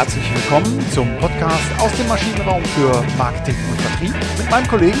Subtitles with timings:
[0.00, 4.98] herzlich willkommen zum Podcast aus dem Maschinenraum für Marketing und Vertrieb mit meinem Kollegen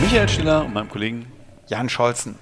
[0.00, 1.26] Michael Schiller und meinem Kollegen
[1.68, 2.34] Jan Scholzen.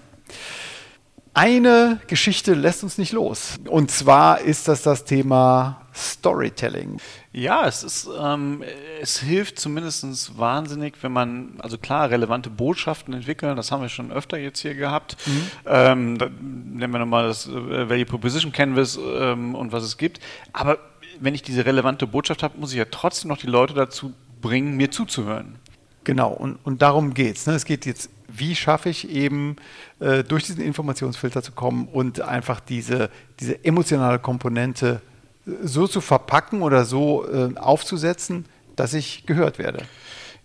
[1.35, 3.59] Eine Geschichte lässt uns nicht los.
[3.69, 6.97] Und zwar ist das das Thema Storytelling.
[7.33, 8.65] Ja, es ist, ähm,
[9.03, 14.11] es hilft zumindest wahnsinnig, wenn man, also klar, relevante Botschaften entwickeln, das haben wir schon
[14.11, 15.19] öfter jetzt hier gehabt.
[15.27, 15.51] Mhm.
[15.67, 20.19] Ähm, da nennen wir nochmal das äh, Value Proposition Canvas ähm, und was es gibt.
[20.55, 20.79] Aber
[21.21, 24.77] wenn ich diese relevante Botschaft habe, muss ich ja trotzdem noch die Leute dazu bringen,
[24.77, 25.57] mir zuzuhören.
[26.05, 27.47] Genau, und, und darum geht es.
[27.47, 27.55] Ne?
[27.55, 29.57] Es geht jetzt, wie schaffe ich eben
[30.01, 35.03] äh, durch diesen Informationsfilter zu kommen und einfach diese, diese emotionale Komponente
[35.47, 38.47] äh, so zu verpacken oder so äh, aufzusetzen,
[38.77, 39.85] dass ich gehört werde.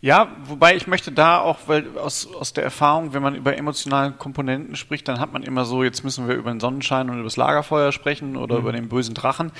[0.02, 4.12] Ja, wobei ich möchte da auch, weil aus, aus der Erfahrung, wenn man über emotionale
[4.12, 7.24] Komponenten spricht, dann hat man immer so, jetzt müssen wir über den Sonnenschein und über
[7.24, 8.62] das Lagerfeuer sprechen oder mhm.
[8.62, 9.52] über den bösen Drachen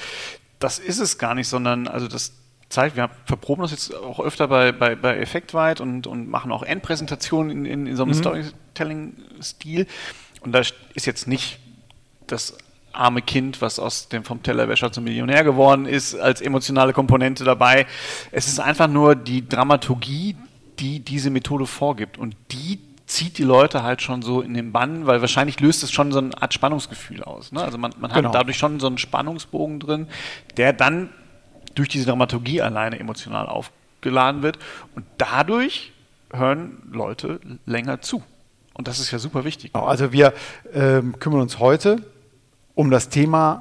[0.60, 2.34] das ist es gar nicht, sondern also das
[2.70, 6.64] zeigt, wir verproben das jetzt auch öfter bei, bei, bei Effektweit und, und machen auch
[6.64, 8.20] Endpräsentationen in, in, in so einem mhm.
[8.20, 9.88] Storytelling-Stil.
[10.42, 10.62] Und da
[10.94, 11.60] ist jetzt nicht
[12.28, 12.58] das
[12.92, 17.86] arme Kind, was aus dem vom Tellerwäscher zum Millionär geworden ist, als emotionale Komponente dabei.
[18.32, 20.36] Es ist einfach nur die Dramaturgie,
[20.80, 22.18] die diese Methode vorgibt.
[22.18, 25.92] Und die zieht die Leute halt schon so in den Bann, weil wahrscheinlich löst es
[25.92, 27.52] schon so eine Art Spannungsgefühl aus.
[27.52, 27.62] Ne?
[27.62, 28.32] Also man, man hat genau.
[28.32, 30.08] dadurch schon so einen Spannungsbogen drin,
[30.58, 31.10] der dann
[31.76, 34.58] durch diese Dramaturgie alleine emotional aufgeladen wird
[34.96, 35.92] und dadurch
[36.32, 38.24] hören Leute länger zu.
[38.74, 39.74] Und das ist ja super wichtig.
[39.74, 40.34] Genau, also wir
[40.74, 42.02] ähm, kümmern uns heute
[42.74, 43.60] um das Thema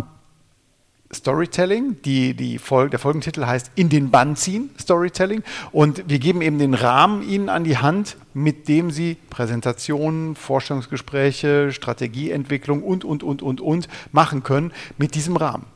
[1.15, 1.97] Storytelling.
[2.03, 5.43] Die, die Folge, der Folgentitel heißt In den Bann ziehen Storytelling.
[5.73, 11.73] Und wir geben eben den Rahmen Ihnen an die Hand, mit dem Sie Präsentationen, Vorstellungsgespräche,
[11.73, 15.67] Strategieentwicklung und, und, und, und, und machen können mit diesem Rahmen.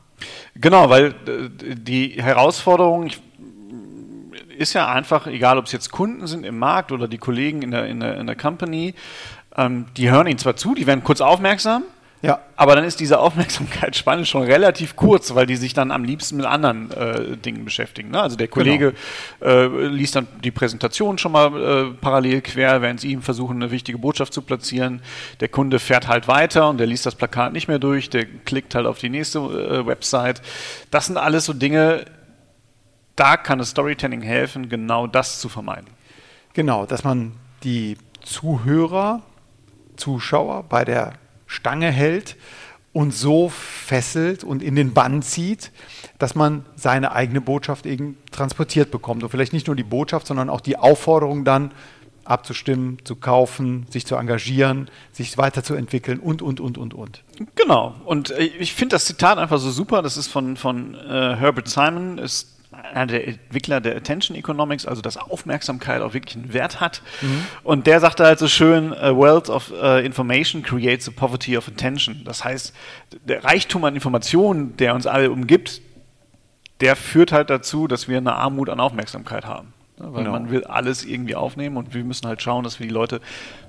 [0.55, 3.09] Genau, weil äh, die Herausforderung
[4.57, 7.71] ist ja einfach, egal ob es jetzt Kunden sind im Markt oder die Kollegen in
[7.71, 8.93] der, in der, in der Company,
[9.55, 11.83] ähm, die hören Ihnen zwar zu, die werden kurz aufmerksam,
[12.21, 12.39] ja.
[12.57, 16.45] Aber dann ist diese Aufmerksamkeitsspanne schon relativ kurz, weil die sich dann am liebsten mit
[16.45, 18.11] anderen äh, Dingen beschäftigen.
[18.11, 18.21] Ne?
[18.21, 18.93] Also der Kollege
[19.39, 19.51] genau.
[19.51, 23.71] äh, liest dann die Präsentation schon mal äh, parallel quer, während sie ihm versuchen, eine
[23.71, 25.01] wichtige Botschaft zu platzieren.
[25.39, 28.75] Der Kunde fährt halt weiter und der liest das Plakat nicht mehr durch, der klickt
[28.75, 30.41] halt auf die nächste äh, Website.
[30.91, 32.03] Das sind alles so Dinge,
[33.15, 35.87] da kann das Storytelling helfen, genau das zu vermeiden.
[36.53, 39.21] Genau, dass man die Zuhörer,
[39.95, 41.13] Zuschauer bei der
[41.49, 42.37] Stange hält
[42.93, 45.71] und so fesselt und in den Bann zieht,
[46.19, 49.23] dass man seine eigene Botschaft eben transportiert bekommt.
[49.23, 51.71] Und vielleicht nicht nur die Botschaft, sondern auch die Aufforderung dann
[52.23, 57.23] abzustimmen, zu kaufen, sich zu engagieren, sich weiterzuentwickeln und, und, und, und, und.
[57.55, 57.95] Genau.
[58.05, 60.03] Und äh, ich finde das Zitat einfach so super.
[60.03, 65.01] Das ist von, von äh, Herbert Simon, ist einer der Entwickler der Attention Economics, also
[65.01, 67.01] dass Aufmerksamkeit auch wirklich einen Wert hat.
[67.21, 67.45] Mhm.
[67.63, 71.67] Und der sagte halt so schön, a wealth of uh, information creates a poverty of
[71.67, 72.21] attention.
[72.25, 72.73] Das heißt,
[73.23, 75.81] der Reichtum an Informationen, der uns alle umgibt,
[76.79, 79.73] der führt halt dazu, dass wir eine Armut an Aufmerksamkeit haben.
[79.97, 80.31] Weil genau.
[80.31, 83.19] man will alles irgendwie aufnehmen und wir müssen halt schauen, dass wir die Leute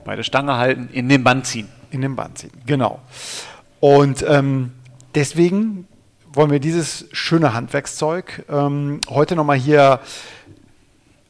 [0.04, 1.68] bei der Stange halten, in den Band ziehen.
[1.90, 3.00] In den Band ziehen, genau.
[3.80, 4.72] Und ähm,
[5.16, 5.88] deswegen
[6.32, 10.00] wollen wir dieses schöne Handwerkszeug ähm, heute nochmal hier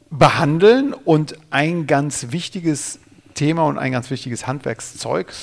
[0.09, 2.99] behandeln und ein ganz wichtiges
[3.33, 5.33] Thema und ein ganz wichtiges Handwerkszeug,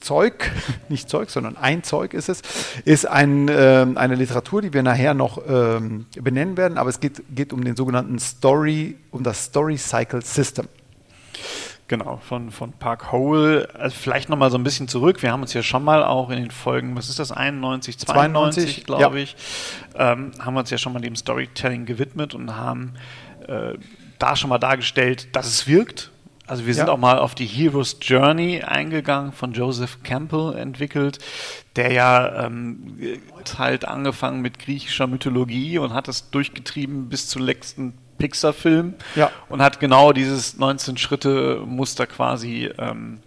[0.00, 0.50] Zeug,
[0.88, 2.42] nicht Zeug, sondern ein Zeug ist es,
[2.84, 7.22] ist ein, äh, eine Literatur, die wir nachher noch ähm, benennen werden, aber es geht,
[7.34, 10.68] geht um den sogenannten Story, um das Story Cycle System.
[11.90, 13.68] Genau, von, von Park Hole.
[13.74, 15.24] Also vielleicht nochmal so ein bisschen zurück.
[15.24, 18.84] Wir haben uns ja schon mal auch in den Folgen, was ist das, 91, 92,
[18.84, 19.24] glaube ja.
[19.24, 19.34] ich,
[19.96, 22.92] ähm, haben wir uns ja schon mal dem Storytelling gewidmet und haben
[23.48, 23.72] äh,
[24.20, 26.12] da schon mal dargestellt, dass es wirkt.
[26.46, 26.92] Also wir sind ja.
[26.92, 31.18] auch mal auf die Hero's Journey eingegangen, von Joseph Campbell entwickelt,
[31.74, 32.98] der ja ähm,
[33.58, 39.30] halt angefangen mit griechischer Mythologie und hat es durchgetrieben bis zum letzten Pixar-Film ja.
[39.48, 43.18] und hat genau dieses 19-Schritte-Muster quasi ähm,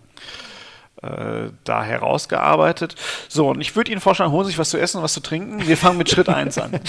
[1.04, 2.96] äh, da herausgearbeitet.
[3.28, 5.20] So, und ich würde Ihnen vorschlagen, holen Sie sich was zu essen und was zu
[5.20, 5.68] trinken.
[5.68, 6.80] Wir fangen mit Schritt 1 an.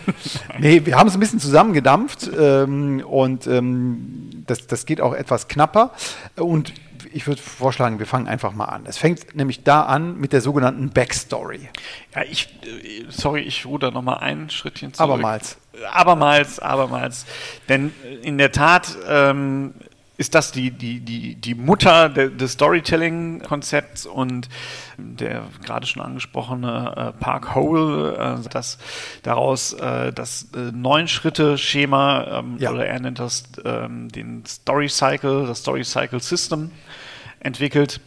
[0.58, 5.48] nee, wir haben es ein bisschen zusammengedampft ähm, und ähm, das, das geht auch etwas
[5.48, 5.92] knapper.
[6.36, 6.74] Und
[7.14, 8.84] ich würde vorschlagen, wir fangen einfach mal an.
[8.84, 11.68] Es fängt nämlich da an mit der sogenannten Backstory.
[12.14, 15.10] Ja, ich, äh, sorry, ich ruder nochmal ein Schrittchen zurück.
[15.10, 15.56] Abermals.
[15.92, 17.26] Abermals, abermals.
[17.68, 17.92] Denn
[18.22, 19.74] in der Tat ähm,
[20.18, 24.48] ist das die, die, die, die Mutter de, des Storytelling-Konzepts und
[24.96, 28.78] der gerade schon angesprochene äh, Park Hole, äh, das
[29.22, 32.70] daraus äh, das äh, Neun-Schritte-Schema ähm, ja.
[32.70, 36.70] oder er nennt das ähm, den Story Cycle, das Story Cycle System
[37.40, 38.00] entwickelt.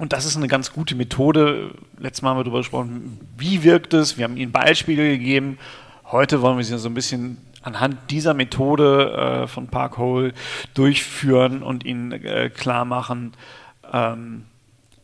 [0.00, 1.72] Und das ist eine ganz gute Methode.
[1.98, 4.16] Letztes Mal haben wir darüber gesprochen, wie wirkt es.
[4.16, 5.58] Wir haben Ihnen Beispiele gegeben.
[6.12, 10.32] Heute wollen wir Sie so ein bisschen anhand dieser Methode äh, von Parkhole
[10.74, 13.32] durchführen und ihnen äh, klar machen,
[13.92, 14.46] ähm,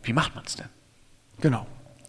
[0.03, 0.69] wie macht man es denn?
[1.41, 1.67] Genau.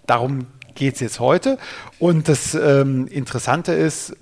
[0.08, 1.60] Darum geht es jetzt heute.
[2.00, 4.16] Und das ähm, Interessante ist,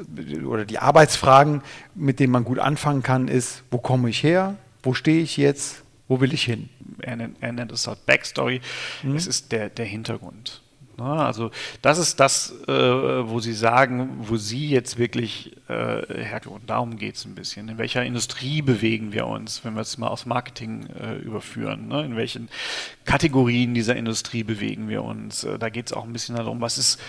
[0.46, 1.62] oder die Arbeitsfragen,
[1.94, 4.56] mit denen man gut anfangen kann, ist, wo komme ich her?
[4.84, 5.84] Wo stehe ich jetzt?
[6.10, 6.70] Wo will ich hin?
[7.02, 8.60] Er nennt, er nennt es halt Backstory.
[9.04, 9.16] Mhm.
[9.16, 10.62] Es ist der, der Hintergrund.
[10.98, 11.52] Also
[11.82, 16.62] das ist das, äh, wo Sie sagen, wo Sie jetzt wirklich äh, herkommen.
[16.68, 17.68] Darum geht es ein bisschen.
[17.70, 21.88] In welcher Industrie bewegen wir uns, wenn wir es mal aufs Marketing äh, überführen?
[21.88, 22.06] Ne?
[22.06, 22.50] In welchen
[23.04, 25.44] Kategorien dieser Industrie bewegen wir uns?
[25.44, 27.00] Äh, da geht es auch ein bisschen darum, was ist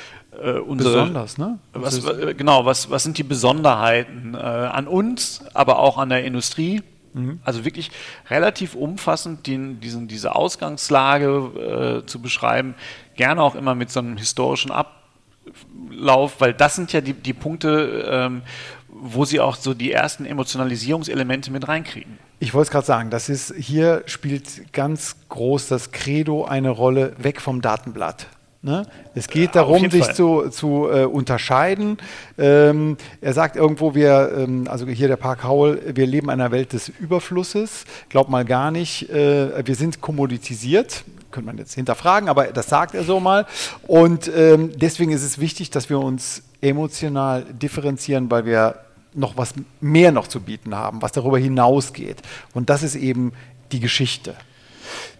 [0.41, 0.91] äh, unsere...
[0.91, 1.59] Besonders, ne?
[1.73, 6.25] Was, was genau, was, was sind die Besonderheiten äh, an uns, aber auch an der
[6.25, 6.83] Industrie?
[7.17, 7.41] Mhm.
[7.45, 7.91] Also wirklich
[8.29, 12.75] relativ umfassend den, diesen, diese Ausgangslage äh, zu beschreiben,
[13.17, 18.07] gerne auch immer mit so einem historischen Ablauf, weil das sind ja die, die Punkte,
[18.11, 18.43] ähm,
[18.89, 22.19] wo sie auch so die ersten Emotionalisierungselemente mit reinkriegen.
[22.39, 27.15] Ich wollte es gerade sagen, das ist hier spielt ganz groß das Credo eine Rolle
[27.17, 28.27] weg vom Datenblatt.
[28.67, 28.85] Ne?
[29.15, 30.15] Es geht darum, sich Fall.
[30.17, 31.99] zu, zu äh, unterscheiden.
[32.37, 36.51] Ähm, er sagt irgendwo, wir, ähm, also hier der Park Howell, wir leben in einer
[36.51, 37.85] Welt des Überflusses.
[38.09, 41.05] Glaub mal gar nicht, äh, wir sind kommoditisiert.
[41.31, 43.47] Könnte man jetzt hinterfragen, aber das sagt er so mal.
[43.87, 48.81] Und ähm, deswegen ist es wichtig, dass wir uns emotional differenzieren, weil wir
[49.15, 52.21] noch was mehr noch zu bieten haben, was darüber hinausgeht.
[52.53, 53.33] Und das ist eben
[53.71, 54.35] die Geschichte.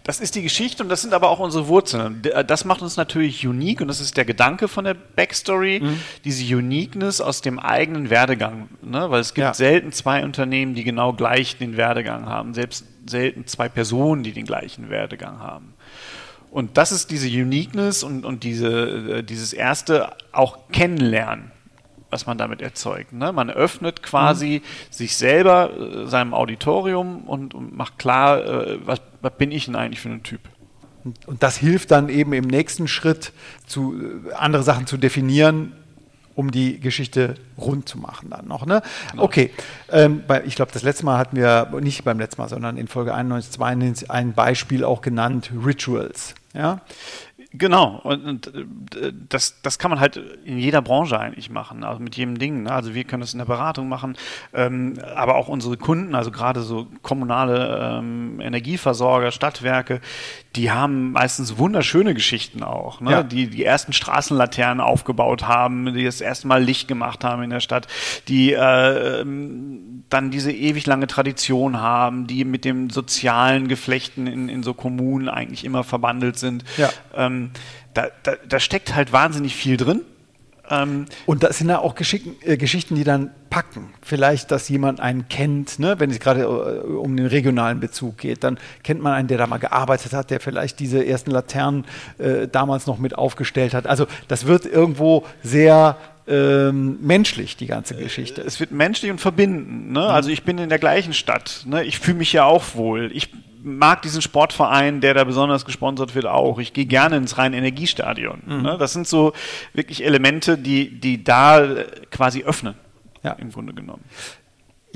[0.07, 2.23] Das ist die Geschichte und das sind aber auch unsere Wurzeln.
[2.23, 5.99] Äh, das macht uns natürlich unique und das ist der Gedanke von der Backstory, mhm.
[6.23, 8.69] diese Uniqueness aus dem eigenen Werdegang.
[8.81, 9.11] Ne?
[9.11, 9.53] Weil es gibt ja.
[9.53, 14.45] selten zwei Unternehmen, die genau gleich den Werdegang haben, selbst selten zwei Personen, die den
[14.45, 15.73] gleichen Werdegang haben.
[16.51, 21.51] Und das ist diese Uniqueness und, und diese, äh, dieses erste auch kennenlernen
[22.09, 23.13] was man damit erzeugt.
[23.13, 23.31] Ne?
[23.31, 24.93] Man öffnet quasi mhm.
[24.93, 29.75] sich selber, äh, seinem Auditorium und, und macht klar, äh, was, was, bin ich denn
[29.75, 30.41] eigentlich für ein Typ.
[31.25, 33.33] Und das hilft dann eben im nächsten Schritt,
[33.65, 35.73] zu, äh, andere Sachen zu definieren,
[36.37, 38.65] um die Geschichte rund zu machen dann noch.
[38.65, 38.83] Ne?
[39.11, 39.23] Genau.
[39.23, 39.51] Okay,
[39.91, 43.13] ähm, ich glaube, das letzte Mal hatten wir, nicht beim letzten Mal, sondern in Folge
[43.15, 46.35] 91, 92 ein Beispiel auch genannt, Rituals.
[46.53, 46.81] Ja?
[47.53, 48.47] Genau, und, und,
[48.95, 52.63] äh, das, das kann man halt in jeder Branche eigentlich machen, also mit jedem Ding.
[52.63, 52.71] Ne?
[52.71, 54.17] Also wir können das in der Beratung machen,
[54.53, 60.01] ähm, aber auch unsere Kunden, also gerade so kommunale ähm, Energieversorger, Stadtwerke,
[60.57, 63.11] die haben meistens wunderschöne Geschichten auch, ne?
[63.11, 63.23] ja.
[63.23, 67.59] die die ersten Straßenlaternen aufgebaut haben, die das erste Mal Licht gemacht haben in der
[67.59, 67.87] Stadt,
[68.27, 74.63] die äh, dann diese ewig lange Tradition haben, die mit dem sozialen Geflechten in, in
[74.63, 76.63] so Kommunen eigentlich immer verbandelt sind.
[76.77, 76.89] Ja.
[77.15, 77.51] Ähm,
[77.93, 80.01] da, da, da steckt halt wahnsinnig viel drin.
[80.69, 83.93] Ähm, und das sind ja auch Geschichten, äh, Geschichten, die dann packen.
[84.01, 85.99] Vielleicht, dass jemand einen kennt, ne?
[85.99, 89.47] wenn es gerade äh, um den regionalen Bezug geht, dann kennt man einen, der da
[89.47, 91.85] mal gearbeitet hat, der vielleicht diese ersten Laternen
[92.17, 93.87] äh, damals noch mit aufgestellt hat.
[93.87, 95.97] Also das wird irgendwo sehr
[96.27, 98.41] ähm, menschlich, die ganze Geschichte.
[98.41, 99.93] Es wird menschlich und verbinden.
[99.93, 100.01] Ne?
[100.01, 100.05] Mhm.
[100.05, 101.63] Also ich bin in der gleichen Stadt.
[101.65, 101.83] Ne?
[101.85, 103.11] Ich fühle mich ja auch wohl.
[103.13, 103.29] Ich
[103.67, 106.59] mag diesen Sportverein, der da besonders gesponsert wird, auch.
[106.59, 108.41] Ich gehe gerne ins rein Energiestadion.
[108.45, 108.61] Mhm.
[108.61, 108.77] Ne?
[108.79, 109.33] Das sind so
[109.73, 111.67] wirklich Elemente, die, die da
[112.09, 112.75] quasi öffnen.
[113.23, 113.33] Ja.
[113.33, 114.03] Im Grunde genommen.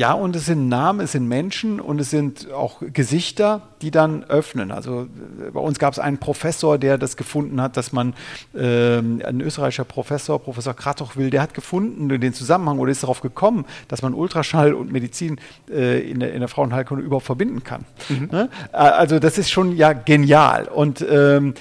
[0.02, 4.24] Ja, und es sind Namen, es sind Menschen und es sind auch Gesichter, die dann
[4.24, 4.72] öffnen.
[4.72, 8.16] Also äh, bei uns gab es einen Professor, der das gefunden hat, dass man,
[8.56, 13.66] äh, ein österreichischer Professor, Professor Kratochwil, der hat gefunden den Zusammenhang oder ist darauf gekommen,
[13.90, 15.40] dass man Ultraschall und Medizin
[15.70, 17.86] äh, in, der, in der Frauenheilkunde überhaupt verbinden kann.
[18.10, 18.30] Mhm.
[18.32, 18.50] Ne?
[18.72, 20.64] Also das ist schon ja genial.
[20.68, 21.54] Und ähm,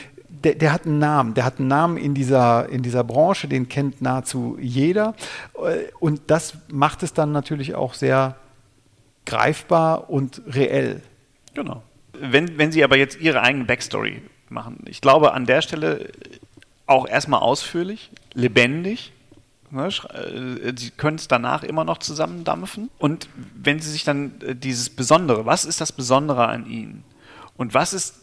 [0.45, 3.69] der, der, hat einen Namen, der hat einen Namen in dieser, in dieser Branche, den
[3.69, 5.15] kennt nahezu jeder.
[5.55, 8.37] Äh, und das macht es dann natürlich auch sehr
[9.27, 11.03] greifbar und reell.
[11.55, 11.83] Genau.
[12.13, 16.11] Wenn, wenn Sie aber jetzt Ihre eigene Backstory machen, ich glaube an der Stelle
[16.87, 19.13] auch erstmal ausführlich, lebendig.
[19.71, 22.91] Ne, äh, Sie können es danach immer noch zusammendampfen.
[22.99, 27.05] Und wenn Sie sich dann äh, dieses Besondere, was ist das Besondere an Ihnen?
[27.57, 28.20] Und was ist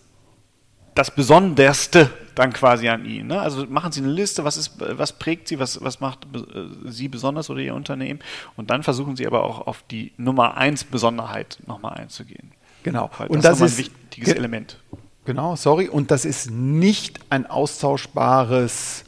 [0.97, 3.27] das Besonderste dann quasi an ihn.
[3.27, 3.39] Ne?
[3.39, 7.07] Also machen Sie eine Liste, was, ist, was prägt Sie, was, was macht äh, Sie
[7.07, 8.19] besonders oder Ihr Unternehmen
[8.55, 12.51] und dann versuchen Sie aber auch auf die Nummer eins Besonderheit nochmal einzugehen.
[12.83, 13.09] Genau.
[13.17, 14.77] Weil Und das, das, ist ein wichtiges ge- Element.
[15.25, 15.89] Genau, sorry.
[15.89, 19.03] Und das ist nicht ein austauschbares,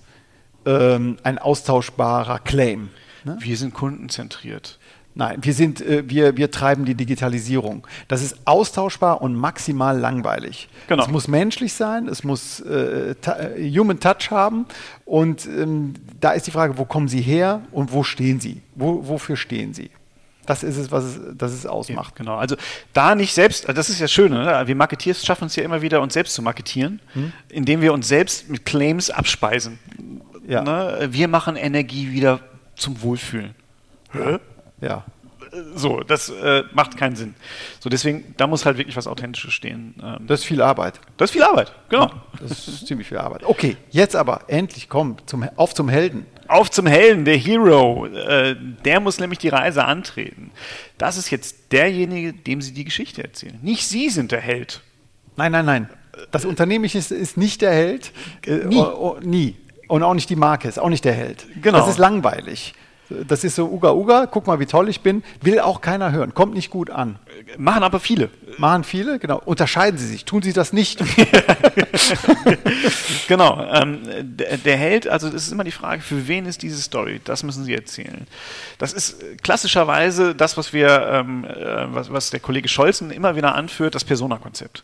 [0.66, 2.90] ähm, ein austauschbarer Claim.
[3.24, 3.38] Ne?
[3.40, 4.80] Wir sind kundenzentriert.
[5.16, 7.86] Nein, wir sind, äh, wir, wir treiben die Digitalisierung.
[8.08, 10.70] Das ist austauschbar und maximal langweilig.
[10.88, 11.04] Genau.
[11.04, 14.66] Es muss menschlich sein, es muss äh, äh, Human Touch haben.
[15.06, 18.62] Und ähm, da ist die Frage, wo kommen Sie her und wo stehen Sie?
[18.76, 19.90] Wo, wofür stehen Sie?
[20.46, 22.16] Das ist es, was es, das es ausmacht.
[22.16, 22.56] Genau, also
[22.94, 24.64] da nicht selbst, das ist ja schön, ne?
[24.66, 27.34] wir Marketeers schaffen es ja immer wieder, uns selbst zu marketieren, Hm?
[27.50, 29.78] indem wir uns selbst mit Claims abspeisen.
[30.48, 30.64] Ja.
[30.64, 31.10] Ne?
[31.12, 32.40] Wir machen Energie wieder
[32.76, 33.54] zum Wohlfühlen.
[34.12, 34.40] Hä?
[34.82, 35.06] Ja.
[35.74, 37.34] So, das äh, macht keinen Sinn.
[37.80, 39.96] So, deswegen, da muss halt wirklich was Authentisches stehen.
[40.04, 41.00] Ähm, Das ist viel Arbeit.
[41.18, 42.12] das ist viel Arbeit, genau.
[42.40, 43.44] Das ist ziemlich viel Arbeit.
[43.44, 46.28] Okay, jetzt aber endlich komm zum, auf zum Helden.
[46.48, 48.06] Auf zum Helden, der Hero.
[48.06, 48.56] Äh,
[48.86, 50.52] der muss nämlich die Reise antreten.
[51.00, 53.58] Das ist jetzt derjenige, dem Sie die Geschichte erzählen.
[53.64, 54.82] Nicht Sie sind der Held.
[55.36, 55.90] Nein, nein, nein.
[56.32, 58.12] Das Unternehmen ist, ist nicht der Held.
[58.46, 58.78] Äh, Nie.
[58.78, 59.56] Oh, oh, nie.
[59.88, 61.48] Und auch nicht die Marke, ist auch nicht der Held.
[61.62, 61.80] Genau.
[61.80, 62.74] Das ist langweilig.
[63.28, 65.24] Das ist so Uga Uga, guck mal, wie toll ich bin.
[65.42, 66.34] Will auch keiner hören.
[66.34, 67.20] Kommt nicht gut an.
[67.58, 68.30] Machen aber viele.
[68.58, 69.42] Machen viele, genau.
[69.44, 70.26] Unterscheiden Sie sich.
[70.26, 71.04] Tun Sie das nicht.
[73.28, 73.64] Genau.
[73.72, 77.22] Ähm, der, der Held, also das ist immer die Frage, für wen ist diese Story?
[77.24, 78.26] Das müssen Sie erzählen.
[78.78, 83.56] Das ist klassischerweise das, was wir, ähm, äh, was, was der Kollege Scholzen immer wieder
[83.56, 84.84] anführt, das Persona-Konzept.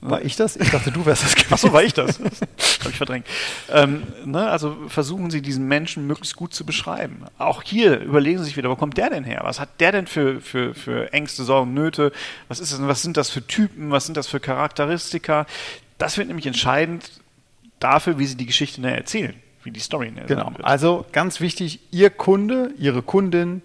[0.00, 0.56] War ich das?
[0.56, 1.52] Ich dachte, du wärst das gewesen.
[1.54, 2.18] Ach so, war ich das?
[2.80, 3.26] Habe ich verdrängt.
[3.70, 7.24] Ähm, ne, also versuchen Sie diesen Menschen möglichst gut zu beschreiben.
[7.38, 9.40] Auch hier überlegen Sie sich wieder, wo kommt der denn her?
[9.44, 12.12] Was hat der denn für, für, für Ängste, Sorgen, Nöte?
[12.48, 13.90] Was, ist das, was sind das für Typen?
[13.90, 15.46] Was sind das für Charakteristika?
[15.98, 17.10] Das wird nämlich entscheidend
[17.78, 20.52] dafür, wie Sie die Geschichte näher erzählen, wie die Story näher Genau.
[20.62, 23.62] Also ganz wichtig, Ihr Kunde, Ihre Kundin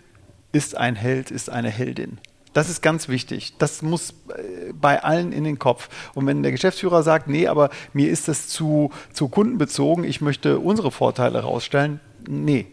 [0.51, 2.20] ist ein Held, ist eine Heldin.
[2.60, 3.54] Das ist ganz wichtig.
[3.58, 5.88] Das muss äh, bei allen in den Kopf.
[6.13, 10.60] Und wenn der Geschäftsführer sagt, nee, aber mir ist das zu, zu kundenbezogen, ich möchte
[10.60, 12.68] unsere Vorteile rausstellen, nee,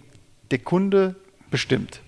[0.50, 1.14] der Kunde
[1.52, 2.00] bestimmt.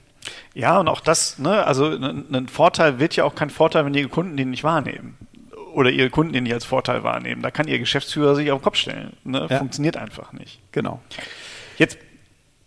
[0.54, 3.94] Ja, und auch das, ne, also ein ein Vorteil wird ja auch kein Vorteil, wenn
[3.94, 5.16] Ihre Kunden den nicht wahrnehmen.
[5.72, 7.42] Oder Ihre Kunden den nicht als Vorteil wahrnehmen.
[7.42, 9.12] Da kann Ihr Geschäftsführer sich auf den Kopf stellen.
[9.22, 9.46] Ne?
[9.48, 9.58] Ja.
[9.58, 10.58] Funktioniert einfach nicht.
[10.72, 11.00] Genau.
[11.76, 11.96] Jetzt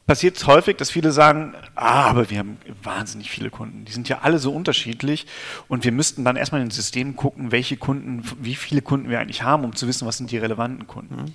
[0.06, 3.86] passiert es häufig, dass viele sagen, ah, aber wir haben wahnsinnig viele Kunden.
[3.86, 5.28] Die sind ja alle so unterschiedlich
[5.68, 9.20] und wir müssten dann erstmal in den System gucken, welche Kunden, wie viele Kunden wir
[9.20, 11.34] eigentlich haben, um zu wissen, was sind die relevanten Kunden.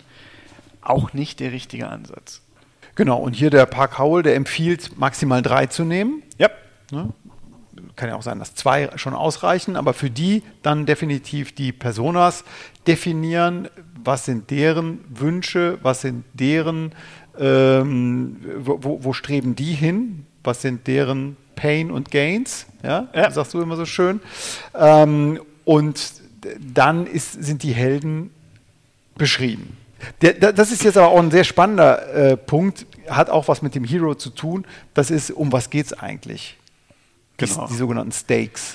[0.83, 2.43] Auch nicht der richtige Ansatz.
[2.97, 3.19] Genau.
[3.19, 6.23] Und hier der Park Howell, der empfiehlt, maximal drei zu nehmen.
[6.39, 6.51] Ja.
[6.91, 7.13] Ne?
[7.95, 12.45] Kann ja auch sein, dass zwei schon ausreichen, aber für die dann definitiv die Personas
[12.87, 13.69] definieren,
[14.03, 16.93] was sind deren Wünsche, was sind deren,
[17.39, 23.31] ähm, wo, wo- wo streben die hin, was sind deren Pain und Gains, ja, Ja.
[23.31, 24.21] sagst du immer so schön.
[24.75, 26.13] Ähm, und
[26.61, 28.31] dann ist, sind die Helden
[29.17, 29.77] beschrieben.
[30.21, 33.63] Der, da- das ist jetzt aber auch ein sehr spannender äh, Punkt, hat auch was
[33.63, 34.67] mit dem Hero zu tun.
[34.95, 36.57] Das ist, um was geht es eigentlich?
[37.41, 37.67] Die, Genau.
[37.67, 38.75] die sogenannten Stakes.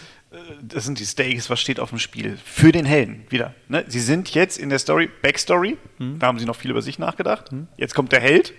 [0.61, 2.37] Das sind die Stakes, was steht auf dem Spiel.
[2.45, 3.53] Für den Helden wieder.
[3.67, 3.83] Ne?
[3.87, 7.49] Sie sind jetzt in der Story, Backstory, da haben sie noch viel über sich nachgedacht.
[7.75, 8.53] Jetzt kommt der Held.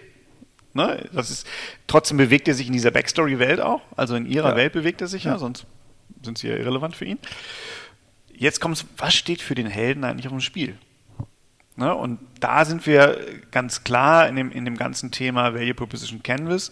[0.75, 1.09] Ne?
[1.13, 1.47] Das ist,
[1.87, 3.81] trotzdem bewegt er sich in dieser Backstory-Welt auch.
[3.97, 4.57] Also in ihrer Ja.
[4.57, 5.33] Welt bewegt er sich ja.
[5.33, 5.39] Ja.
[5.39, 5.67] sonst
[6.23, 7.19] sind sie ja irrelevant für ihn.
[8.35, 10.77] Jetzt kommt was steht für den Helden eigentlich auf dem Spiel?
[11.77, 11.95] Ne?
[11.95, 13.19] Und da sind wir
[13.51, 16.71] ganz klar in dem, in dem ganzen Thema Value Proposition Canvas,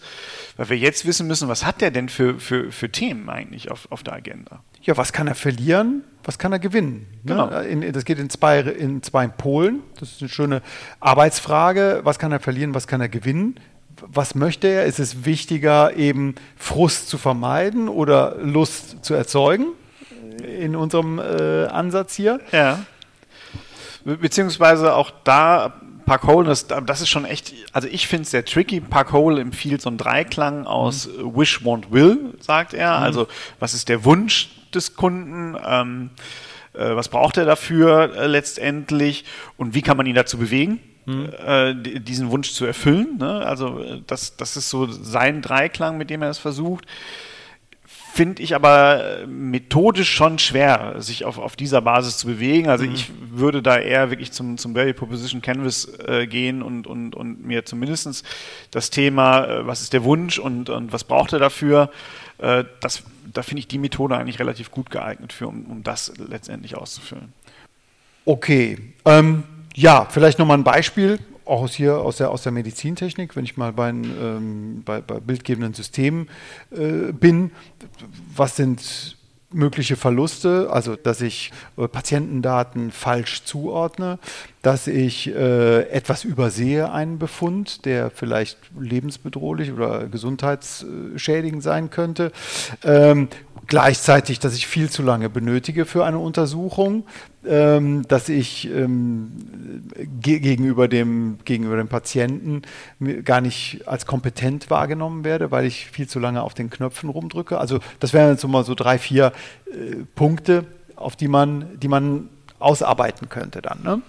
[0.57, 3.91] weil wir jetzt wissen müssen, was hat der denn für, für, für Themen eigentlich auf,
[3.91, 4.63] auf der Agenda?
[4.83, 6.03] Ja, was kann er verlieren?
[6.23, 7.07] Was kann er gewinnen?
[7.23, 7.35] Ne?
[7.35, 7.59] Genau.
[7.61, 9.81] In, das geht in zwei, in zwei Polen.
[9.99, 10.61] Das ist eine schöne
[10.99, 12.01] Arbeitsfrage.
[12.03, 12.73] Was kann er verlieren?
[12.73, 13.55] Was kann er gewinnen?
[14.01, 14.85] Was möchte er?
[14.85, 19.67] Ist es wichtiger, eben Frust zu vermeiden oder Lust zu erzeugen?
[20.43, 22.39] In unserem äh, Ansatz hier.
[22.51, 22.79] Ja.
[24.03, 25.73] Be beziehungsweise auch da,
[26.05, 28.79] Park Hole, das, das ist schon echt, also ich finde es sehr tricky.
[28.79, 32.93] Park Hole empfiehlt so einen Dreiklang aus äh, Wish, Want, Will, sagt er.
[32.93, 33.27] Also,
[33.59, 35.57] was ist der Wunsch des Kunden?
[35.65, 36.09] Ähm,
[36.73, 39.25] äh, was braucht er dafür äh, letztendlich?
[39.57, 40.79] Und wie kann man ihn dazu bewegen?
[41.07, 43.17] äh, di- diesen Wunsch zu erfüllen.
[43.17, 43.45] Ne?
[43.45, 46.85] Also äh, das, das ist so sein Dreiklang, mit dem er es versucht.
[48.13, 52.67] Finde ich aber äh, methodisch schon schwer, sich auf, auf dieser Basis zu bewegen.
[52.67, 57.15] Also ich würde da eher wirklich zum, zum Value Proposition Canvas äh, gehen und, und,
[57.15, 58.25] und mir zumindest
[58.69, 61.89] das Thema, äh, was ist der Wunsch und, und was braucht er dafür,
[62.37, 63.03] äh, das,
[63.37, 67.33] da finde ich die Methode eigentlich relativ gut geeignet für, um, um das letztendlich auszufüllen.
[68.25, 68.77] Okay.
[69.05, 69.43] Ähm,
[69.75, 73.57] ja, vielleicht nochmal ein Beispiel, auch aus hier aus der, aus der Medizintechnik, wenn ich
[73.57, 76.29] mal bei, ähm, bei, bei bildgebenden Systemen
[76.71, 77.51] äh, bin.
[78.35, 79.17] Was sind
[79.53, 84.19] mögliche Verluste, also dass ich äh, Patientendaten falsch zuordne,
[84.61, 92.31] dass ich äh, etwas übersehe, einen Befund, der vielleicht lebensbedrohlich oder gesundheitsschädigend sein könnte.
[92.83, 93.27] Ähm,
[93.65, 97.05] gleichzeitig, dass ich viel zu lange benötige für eine Untersuchung,
[97.43, 99.31] ähm, dass ich ähm,
[100.21, 102.61] ge gegenüber, dem, gegenüber dem Patienten
[103.23, 107.57] gar nicht als kompetent wahrgenommen werde, weil ich viel zu lange auf den Knöpfen rumdrücke.
[107.57, 109.33] Also das wären jetzt mal so drei, vier
[109.67, 110.65] äh, Punkte,
[110.95, 113.81] auf die man, die man ausarbeiten könnte dann.
[113.81, 114.01] Ne?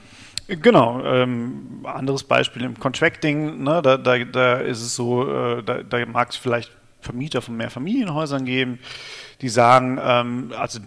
[0.60, 1.02] Genau.
[1.04, 6.04] Ähm, anderes Beispiel im Contracting, ne, da, da, da ist es so, äh, da, da
[6.06, 8.78] mag es vielleicht Vermieter von Mehrfamilienhäusern geben,
[9.40, 10.78] die sagen, ähm, also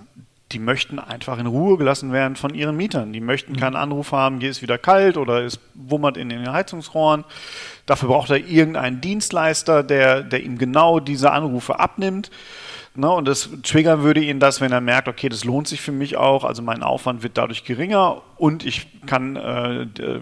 [0.52, 3.12] die möchten einfach in Ruhe gelassen werden von ihren Mietern.
[3.12, 3.58] Die möchten mhm.
[3.58, 7.26] keinen Anruf haben, hier ist wieder kalt oder es wummert in den Heizungsrohren.
[7.86, 12.30] Dafür braucht er irgendeinen Dienstleister, der, der ihm genau diese Anrufe abnimmt.
[12.98, 15.92] Ne, und das triggern würde ihn das, wenn er merkt, okay, das lohnt sich für
[15.92, 20.22] mich auch, also mein Aufwand wird dadurch geringer und ich kann, äh, äh,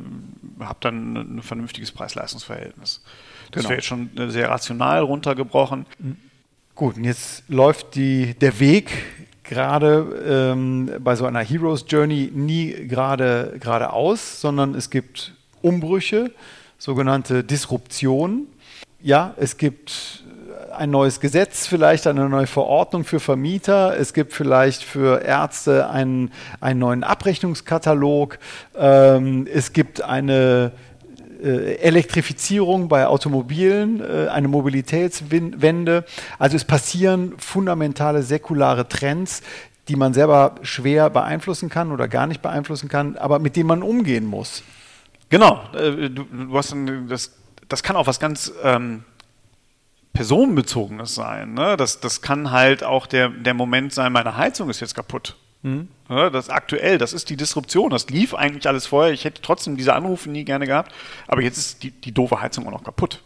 [0.60, 3.04] habe dann ein vernünftiges Preis-Leistungs-Verhältnis.
[3.52, 3.70] Das genau.
[3.70, 5.86] wäre jetzt schon sehr rational runtergebrochen.
[6.00, 6.18] Mhm.
[6.74, 8.92] Gut, und jetzt läuft die, der Weg
[9.44, 16.32] gerade ähm, bei so einer Heroes Journey nie gerade geradeaus, sondern es gibt Umbrüche,
[16.80, 18.48] sogenannte Disruption.
[19.02, 20.23] Ja, es gibt
[20.76, 23.98] ein neues Gesetz, vielleicht eine neue Verordnung für Vermieter.
[23.98, 28.40] Es gibt vielleicht für Ärzte einen, einen neuen Abrechnungskatalog.
[28.76, 30.72] Ähm, es gibt eine
[31.44, 36.06] äh, Elektrifizierung bei Automobilen, äh, eine Mobilitätswende.
[36.40, 39.42] Also es passieren fundamentale säkulare Trends,
[39.88, 43.84] die man selber schwer beeinflussen kann oder gar nicht beeinflussen kann, aber mit denen man
[43.84, 44.64] umgehen muss.
[45.30, 46.76] Genau, äh, du, hast
[47.10, 47.34] das,
[47.68, 49.04] das kann auch was ganz ähm,
[50.14, 51.54] personenbezogenes sein.
[51.54, 51.76] Ne?
[51.76, 55.36] Das, das kann halt auch der, der Moment sein, meine Heizung ist jetzt kaputt.
[55.64, 55.88] Mhm.
[56.10, 57.90] Ja, das ist aktuell, das ist die Disruption.
[57.90, 59.14] Das lief eigentlich alles vorher.
[59.14, 60.94] Ich hätte trotzdem diese Anrufe nie gerne gehabt,
[61.28, 63.24] aber jetzt ist die, die doofe Heizung auch noch kaputt.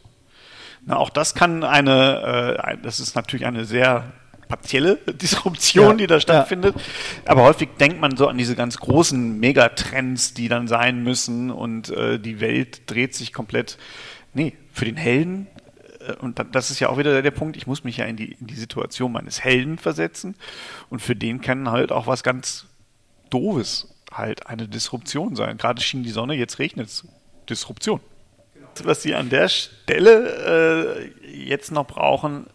[0.86, 4.14] Na, auch das kann eine, äh, das ist natürlich eine sehr
[4.48, 6.76] partielle Disruption, ja, die da stattfindet.
[6.76, 6.82] Ja.
[7.32, 11.90] Aber häufig denkt man so an diese ganz großen Megatrends, die dann sein müssen und
[11.90, 13.78] äh, die Welt dreht sich komplett.
[14.34, 15.48] Nee, für den Helden
[16.22, 18.48] und das ist ja auch wieder der Punkt, ich muss mich ja in die, in
[18.48, 20.36] die Situation meines Helden versetzen
[20.90, 22.66] und für den kann halt auch was ganz
[23.30, 25.58] Doofes halt eine Disruption sein.
[25.58, 27.08] Gerade schien die Sonne, jetzt regnet es.
[27.50, 28.00] Disruption.
[28.54, 28.68] Genau.
[28.84, 32.48] Was Sie an der Stelle äh, jetzt noch brauchen,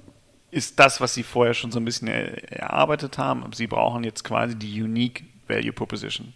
[0.51, 3.51] ist das, was Sie vorher schon so ein bisschen erarbeitet haben.
[3.55, 6.35] Sie brauchen jetzt quasi die Unique Value Proposition.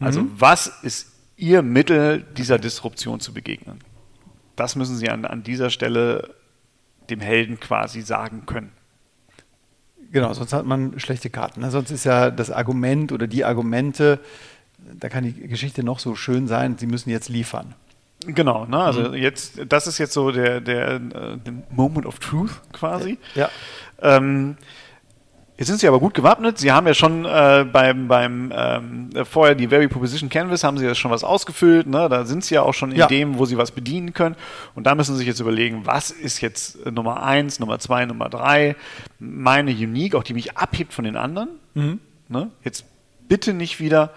[0.00, 0.32] Also mhm.
[0.36, 3.80] was ist Ihr Mittel, dieser Disruption zu begegnen?
[4.56, 6.34] Das müssen sie an, an dieser Stelle
[7.10, 8.72] dem Helden quasi sagen können.
[10.12, 11.60] Genau, sonst hat man schlechte Karten.
[11.60, 11.70] Ne?
[11.70, 14.20] Sonst ist ja das Argument oder die Argumente,
[14.78, 17.74] da kann die Geschichte noch so schön sein, sie müssen jetzt liefern.
[18.26, 18.78] Genau, ne?
[18.78, 19.14] also mhm.
[19.14, 23.18] jetzt, das ist jetzt so der, der, der Moment of Truth quasi.
[23.34, 23.48] Ja.
[24.00, 24.56] Ähm,
[25.62, 26.58] Jetzt sind Sie aber gut gewappnet.
[26.58, 30.84] Sie haben ja schon äh, beim, beim ähm, vorher die Very Proposition Canvas haben Sie
[30.84, 31.86] ja schon was ausgefüllt.
[31.86, 32.08] Ne?
[32.08, 33.06] Da sind Sie ja auch schon in ja.
[33.06, 34.34] dem, wo Sie was bedienen können.
[34.74, 38.28] Und da müssen Sie sich jetzt überlegen, was ist jetzt Nummer eins, Nummer zwei, Nummer
[38.28, 38.74] drei,
[39.20, 41.50] meine Unique, auch die mich abhebt von den anderen.
[41.74, 42.00] Mhm.
[42.26, 42.50] Ne?
[42.64, 42.84] Jetzt
[43.28, 44.10] bitte nicht wieder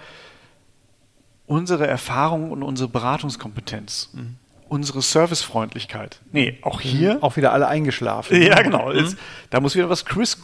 [1.45, 4.09] unsere Erfahrung und unsere Beratungskompetenz.
[4.13, 6.19] Mhm unsere Servicefreundlichkeit.
[6.31, 6.87] Nee, auch mhm.
[6.87, 7.17] hier.
[7.21, 8.41] Auch wieder alle eingeschlafen.
[8.41, 8.91] Ja, genau.
[8.91, 9.15] Mhm.
[9.51, 10.39] Da muss wieder was Chris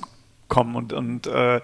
[0.51, 1.61] kommen und, und äh,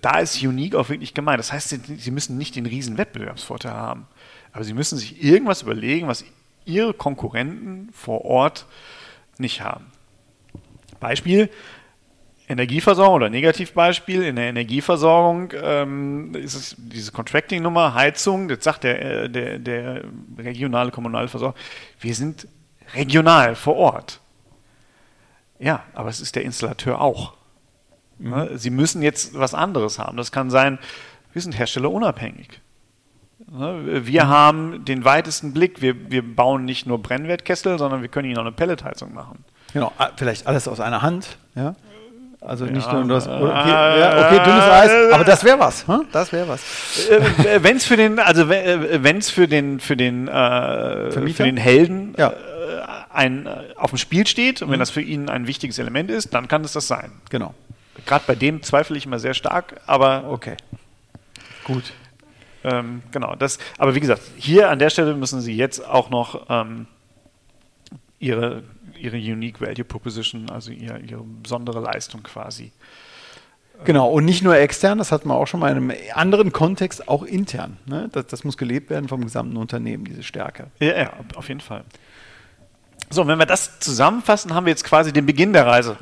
[0.00, 1.38] da ist Unique auch wirklich gemeint.
[1.38, 4.06] Das heißt, sie, sie müssen nicht den riesen Wettbewerbsvorteil haben,
[4.52, 6.24] aber sie müssen sich irgendwas überlegen, was
[6.64, 8.66] ihre Konkurrenten vor Ort
[9.36, 9.86] nicht haben.
[11.00, 11.50] Beispiel,
[12.48, 19.24] Energieversorgung oder Negativbeispiel, in der Energieversorgung ähm, ist es diese Contracting-Nummer, Heizung, jetzt sagt der,
[19.24, 20.04] äh, der, der
[20.38, 21.58] regionale kommunale Versorger,
[22.00, 22.48] wir sind
[22.94, 24.20] regional vor Ort.
[25.58, 27.37] Ja, aber es ist der Installateur auch.
[28.18, 28.56] Mhm.
[28.56, 30.16] Sie müssen jetzt was anderes haben.
[30.16, 30.78] Das kann sein,
[31.32, 32.60] wir sind herstellerunabhängig.
[33.50, 34.28] Ne, wir mhm.
[34.28, 35.80] haben den weitesten Blick.
[35.80, 39.44] Wir, wir bauen nicht nur Brennwertkessel, sondern wir können ihnen auch eine Pelletheizung machen.
[39.72, 41.38] Genau, vielleicht alles aus einer Hand.
[41.54, 41.74] Ja?
[42.40, 43.26] Also nicht ja, nur das.
[43.26, 45.86] Okay, ja, okay, dünnes Eis, aber das wäre was.
[45.88, 46.04] Hm?
[46.12, 47.08] Das wäre was.
[47.08, 51.56] Äh, wenn es für den, also wenn es für den, für den, äh, für den
[51.56, 52.30] Helden ja.
[52.30, 52.34] äh,
[53.12, 54.72] ein, äh, auf dem Spiel steht und mhm.
[54.72, 57.10] wenn das für ihn ein wichtiges Element ist, dann kann es das sein.
[57.28, 57.54] Genau.
[58.06, 60.30] Gerade bei dem zweifle ich immer sehr stark, aber.
[60.30, 60.56] Okay.
[61.64, 61.92] Gut.
[62.64, 66.46] Ähm, genau, das, aber wie gesagt, hier an der Stelle müssen Sie jetzt auch noch
[66.48, 66.86] ähm,
[68.18, 68.64] Ihre,
[68.98, 72.72] Ihre Unique Value Proposition, also ihre, ihre besondere Leistung quasi
[73.84, 77.08] Genau, und nicht nur extern, das hatten wir auch schon mal in einem anderen Kontext,
[77.08, 77.76] auch intern.
[77.86, 78.08] Ne?
[78.12, 80.66] Das, das muss gelebt werden vom gesamten Unternehmen, diese Stärke.
[80.80, 81.84] Ja, ja, auf jeden Fall.
[83.10, 85.96] So, wenn wir das zusammenfassen, haben wir jetzt quasi den Beginn der Reise.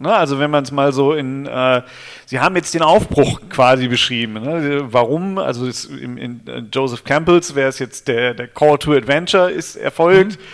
[0.00, 1.82] Ne, also wenn man es mal so in, äh,
[2.24, 4.34] Sie haben jetzt den Aufbruch quasi beschrieben.
[4.34, 4.86] Ne?
[4.92, 5.38] Warum?
[5.38, 9.74] Also in, in, äh, Joseph Campbells wäre es jetzt der, der Call to Adventure ist
[9.74, 10.38] erfolgt.
[10.38, 10.44] Mhm.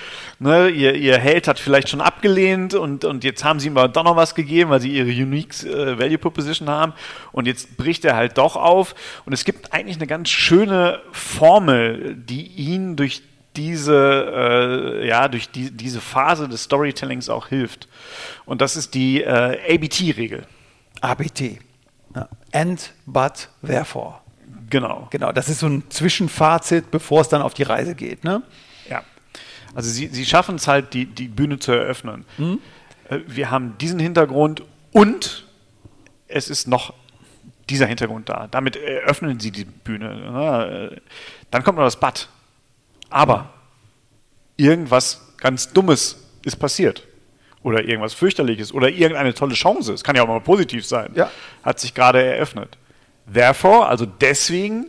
[0.41, 3.89] Ne, ihr, ihr Held hat vielleicht schon abgelehnt und, und jetzt haben sie ihm aber
[3.89, 6.93] doch noch was gegeben, weil sie ihre Unique äh, Value Proposition haben
[7.31, 8.95] und jetzt bricht er halt doch auf
[9.27, 13.23] und es gibt eigentlich eine ganz schöne Formel, die ihn durch
[13.57, 17.88] diese, äh, ja, durch die, diese Phase des Storytellings auch hilft.
[18.45, 20.47] Und das ist die äh, ABT-Regel.
[21.01, 21.59] ABT.
[22.14, 22.29] Ja.
[22.53, 24.17] And, but, therefore.
[24.71, 25.09] Genau.
[25.11, 28.25] Genau, das ist so ein Zwischenfazit, bevor es dann auf die Reise geht.
[28.25, 28.43] Ne?
[28.88, 29.03] Ja.
[29.75, 32.25] Also sie, sie schaffen es halt, die, die Bühne zu eröffnen.
[32.38, 32.61] Mhm.
[33.27, 34.62] Wir haben diesen Hintergrund
[34.93, 35.47] und
[36.29, 36.95] es ist noch
[37.69, 38.49] dieser Hintergrund da.
[38.51, 40.90] Damit eröffnen sie die Bühne.
[40.93, 41.01] Äh,
[41.51, 42.29] dann kommt noch das But.
[43.14, 43.48] Aber
[44.57, 47.07] irgendwas ganz Dummes ist passiert.
[47.62, 51.31] Oder irgendwas fürchterliches oder irgendeine tolle Chance, es kann ja auch mal positiv sein, ja.
[51.62, 52.77] hat sich gerade eröffnet.
[53.33, 54.87] Therefore, also deswegen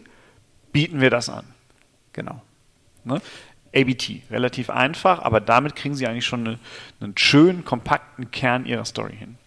[0.72, 1.46] bieten wir das an.
[2.14, 2.42] Genau.
[3.04, 3.22] Ne?
[3.76, 6.60] ABT, relativ einfach, aber damit kriegen Sie eigentlich schon eine,
[7.02, 9.38] einen schönen, kompakten Kern Ihrer Story hin.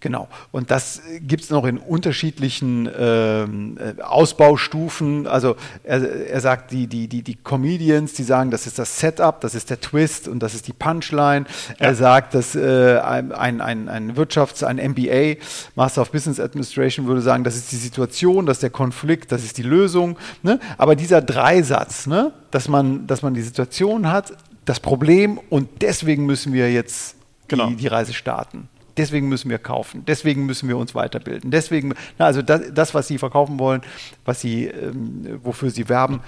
[0.00, 0.28] Genau.
[0.50, 5.26] Und das gibt es noch in unterschiedlichen ähm, äh, Ausbaustufen.
[5.26, 9.42] Also er, er sagt, die, die, die, die Comedians, die sagen, das ist das Setup,
[9.42, 11.44] das ist der Twist und das ist die Punchline.
[11.78, 11.88] Ja.
[11.88, 13.60] Er sagt, dass äh, ein, ein,
[13.90, 15.38] ein Wirtschafts-, ein MBA,
[15.74, 19.44] Master of Business Administration, würde sagen, das ist die Situation, das ist der Konflikt, das
[19.44, 20.16] ist die Lösung.
[20.42, 20.60] Ne?
[20.78, 22.32] Aber dieser Dreisatz, ne?
[22.50, 24.32] dass, man, dass man die Situation hat,
[24.64, 27.16] das Problem und deswegen müssen wir jetzt
[27.48, 27.68] genau.
[27.68, 32.26] die, die Reise starten deswegen müssen wir kaufen, deswegen müssen wir uns weiterbilden, deswegen, na,
[32.26, 33.82] also das, das, was sie verkaufen wollen,
[34.24, 36.20] was sie, ähm, wofür sie werben,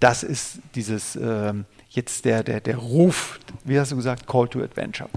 [0.00, 4.62] das ist dieses ähm, jetzt der, der, der Ruf, wie hast du gesagt, Call to
[4.62, 5.08] Adventure.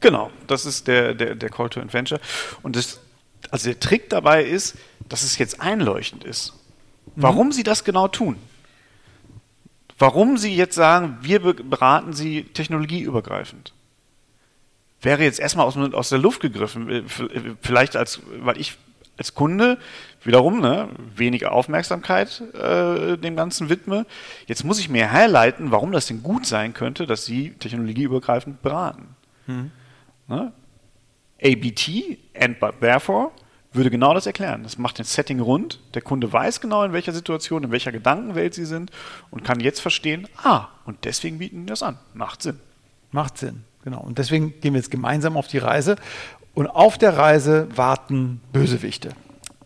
[0.00, 2.20] Genau, das ist der, der, der Call to Adventure.
[2.62, 3.00] Und das,
[3.50, 4.76] also der Trick dabei ist,
[5.08, 6.54] dass es jetzt einleuchtend ist.
[7.16, 7.52] Warum mhm.
[7.52, 8.36] sie das genau tun.
[9.98, 13.72] Warum sie jetzt sagen, wir beraten sie technologieübergreifend
[15.04, 16.90] wäre jetzt erstmal aus, aus der Luft gegriffen.
[16.90, 17.02] Äh,
[17.60, 18.76] vielleicht als, weil ich
[19.16, 19.78] als Kunde
[20.22, 24.06] wiederum ne, weniger Aufmerksamkeit äh, dem Ganzen widme.
[24.46, 29.14] Jetzt muss ich mir herleiten, warum das denn gut sein könnte, dass Sie technologieübergreifend beraten.
[29.46, 29.70] Hm.
[30.28, 30.52] Ne?
[31.42, 33.30] ABT, and but therefore,
[33.72, 34.62] würde genau das erklären.
[34.62, 35.80] Das macht den Setting rund.
[35.94, 38.90] Der Kunde weiß genau, in welcher Situation, in welcher Gedankenwelt Sie sind
[39.30, 41.98] und kann jetzt verstehen, ah, und deswegen bieten Sie das an.
[42.14, 42.60] Macht Sinn.
[43.10, 43.64] Macht Sinn.
[43.84, 44.00] Genau.
[44.00, 45.96] Und deswegen gehen wir jetzt gemeinsam auf die Reise.
[46.54, 49.10] Und auf der Reise warten Bösewichte.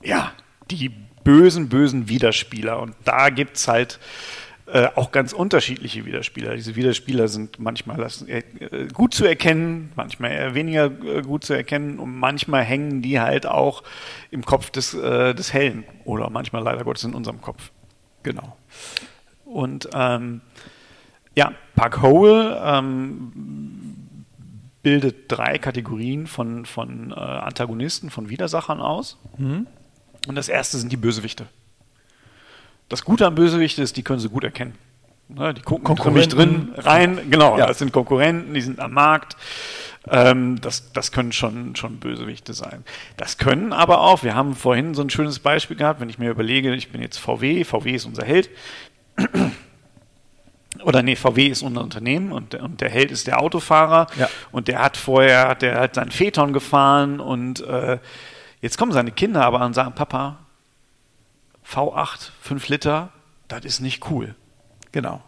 [0.03, 0.33] Ja,
[0.71, 0.91] die
[1.23, 2.81] bösen, bösen Widerspieler.
[2.81, 4.01] Und da gibt es halt
[4.67, 6.55] äh, auch ganz unterschiedliche Widerspieler.
[6.55, 8.43] Diese Widerspieler sind manchmal äh,
[8.93, 13.47] gut zu erkennen, manchmal eher weniger äh, gut zu erkennen und manchmal hängen die halt
[13.47, 13.83] auch
[14.31, 17.71] im Kopf des, äh, des Helden oder manchmal leider Gottes in unserem Kopf.
[18.23, 18.57] Genau.
[19.45, 20.43] Und ähm,
[21.35, 24.08] ja, Park Hole ähm,
[24.83, 29.19] bildet drei Kategorien von, von äh, Antagonisten, von Widersachern aus.
[29.37, 29.67] Mhm.
[30.27, 31.47] Und das erste sind die Bösewichte.
[32.89, 34.75] Das Gute an Bösewichte ist, die können sie gut erkennen.
[35.29, 37.31] Ne, die gucken nicht drin rein.
[37.31, 37.67] Genau, ja.
[37.67, 39.37] das sind Konkurrenten, die sind am Markt.
[40.11, 42.83] Ähm, das, das können schon, schon Bösewichte sein.
[43.19, 46.31] Das können aber auch, wir haben vorhin so ein schönes Beispiel gehabt, wenn ich mir
[46.31, 48.49] überlege, ich bin jetzt VW, VW ist unser Held
[50.83, 54.29] oder nee, VW ist unser Unternehmen und, und der Held ist der Autofahrer ja.
[54.53, 57.99] und der hat vorher, der hat seinen Phaeton gefahren und äh,
[58.61, 60.39] jetzt kommen seine Kinder aber und sagen, Papa,
[61.67, 63.11] V8, 5 Liter,
[63.49, 64.35] das ist nicht cool.
[64.93, 65.23] Genau.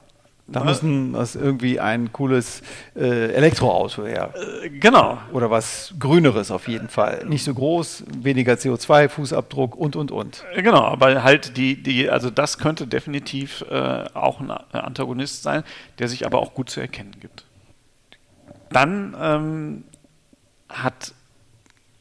[0.52, 2.62] Da müssen das irgendwie ein cooles
[2.96, 4.34] äh, Elektroauto her.
[4.62, 5.18] Äh, genau.
[5.32, 7.24] Oder was Grüneres auf jeden Fall.
[7.26, 10.44] Nicht so groß, weniger CO2-Fußabdruck und und und.
[10.52, 15.62] Äh, genau, aber halt die, die, also das könnte definitiv äh, auch ein Antagonist sein,
[16.00, 17.44] der sich aber auch gut zu erkennen gibt.
[18.70, 19.84] Dann ähm,
[20.68, 21.14] hat,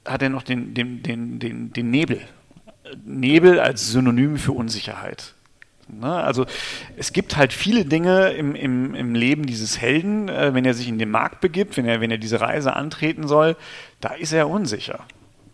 [0.06, 2.22] hat er noch den, den, den, den, den Nebel.
[3.06, 5.36] Nebel als Synonym für Unsicherheit.
[5.92, 6.12] Ne?
[6.12, 6.46] Also
[6.98, 10.88] es gibt halt viele Dinge im, im, im Leben dieses Helden, äh, wenn er sich
[10.88, 13.56] in den Markt begibt, wenn er, wenn er diese Reise antreten soll,
[14.02, 15.06] da ist er unsicher.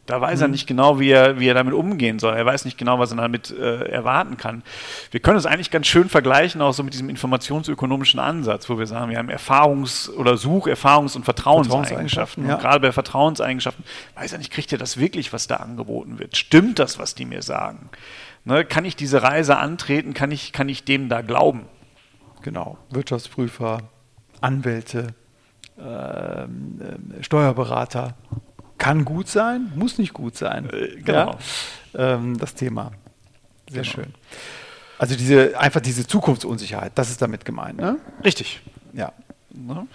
[0.06, 2.36] Da weiß er nicht genau, wie er, wie er damit umgehen soll.
[2.36, 4.62] Er weiß nicht genau, was er damit äh, erwarten kann.
[5.10, 8.86] Wir können es eigentlich ganz schön vergleichen, auch so mit diesem informationsökonomischen Ansatz, wo wir
[8.86, 12.43] sagen, wir haben Erfahrungs- oder Such-, Erfahrungs- und Vertrauenseigenschaften.
[12.43, 12.54] Vertrauenseigenschaften, ja.
[12.54, 16.38] Und gerade bei Vertrauenseigenschaften weiß er nicht, kriegt er das wirklich, was da angeboten wird?
[16.38, 17.89] Stimmt das, was die mir sagen?
[18.45, 20.13] Ne, kann ich diese Reise antreten?
[20.13, 21.65] Kann ich, kann ich dem da glauben?
[22.43, 22.77] Genau.
[22.91, 23.79] Wirtschaftsprüfer,
[24.39, 25.08] Anwälte,
[25.79, 28.15] ähm, ähm, Steuerberater.
[28.77, 30.69] Kann gut sein, muss nicht gut sein.
[30.69, 31.38] Äh, genau.
[31.93, 32.15] Ja?
[32.15, 32.91] Ähm, das Thema.
[33.69, 33.93] Sehr Genau.
[33.95, 34.13] schön.
[34.99, 37.97] Also diese, einfach diese Zukunftsunsicherheit, das ist damit gemeint, ne?
[38.23, 38.62] Richtig.
[38.93, 39.12] Ja.
[39.51, 39.88] Ne?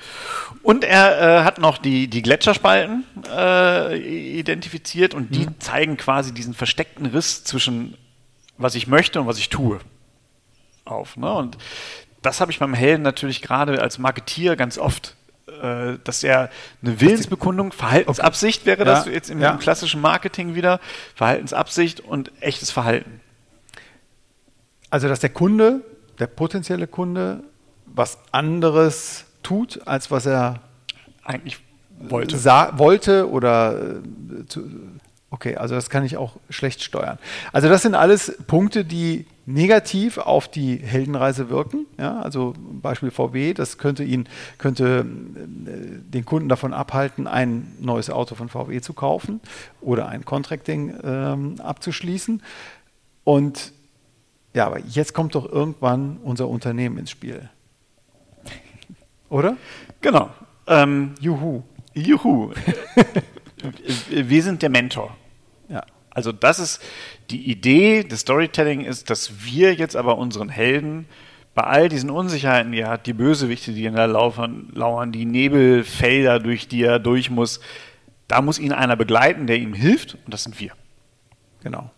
[0.63, 6.53] Und er äh, hat noch die, die Gletscherspalten äh, identifiziert und die zeigen quasi diesen
[6.55, 7.97] versteckten Riss zwischen
[8.61, 9.81] was ich möchte und was ich tue
[10.85, 11.17] auf.
[11.17, 11.33] Ne?
[11.33, 11.59] Und
[12.23, 15.17] das habe ich beim Helden natürlich gerade als Marketier ganz oft,
[15.63, 16.51] äh, dass er
[16.83, 19.57] eine Willensbekundung, Verhaltensabsicht wäre das Ja, jetzt im, ja.
[19.57, 20.81] klassischen Marketing wieder,
[21.15, 23.21] Verhaltensabsicht und echtes Verhalten.
[24.91, 25.83] Also, dass der Kunde,
[26.19, 27.45] der potenzielle Kunde,
[27.87, 30.61] was anderes tut, als was er
[31.25, 31.59] Eigentlich
[31.99, 32.45] wollte.
[32.79, 34.69] wollte oder äh, zu,
[35.31, 37.19] okay, also das kann ich auch schlecht steuern.
[37.53, 41.87] Also das sind alles Punkte, die negativ auf die Heldenreise wirken.
[41.99, 48.11] Ja, also Beispiel VW, das könnte ihn könnte äh, den Kunden davon abhalten, ein neues
[48.11, 49.41] Auto von VW zu kaufen
[49.81, 52.43] oder ein Contracting ähm, abzuschließen.
[53.25, 53.73] Und
[54.55, 57.49] ja, aber jetzt kommt doch irgendwann unser Unternehmen ins Spiel.
[59.29, 59.57] Oder?
[60.01, 60.31] Genau.
[60.67, 61.63] Ähm, Juhu.
[61.95, 62.51] Juhu.
[64.11, 65.17] Wir sind der Mentor.
[66.11, 66.83] Also das ist
[67.31, 71.07] die Idee des Storytelling ist, dass wir jetzt aber unseren Helden
[71.55, 75.25] bei all diesen Unsicherheiten, die er hat, die Bösewichte, die in der lauern, lauern, die
[75.25, 77.61] Nebelfelder, durch die er durch muss,
[78.29, 80.73] da muss ihn einer begleiten, der ihm hilft und das sind wir.
[81.63, 81.91] Genau.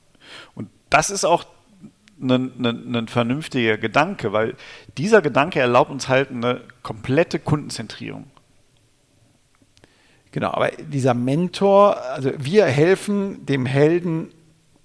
[0.55, 1.45] Und das ist auch
[2.21, 4.57] ein, ein, ein vernünftiger Gedanke, weil
[4.97, 8.32] dieser Gedanke erlaubt uns halt eine komplette Kundenzentrierung.
[10.33, 14.31] Genau, aber dieser Mentor, also wir helfen dem Helden